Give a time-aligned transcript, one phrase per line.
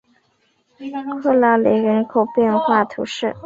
[1.21, 3.35] 克拉雷人口变化图示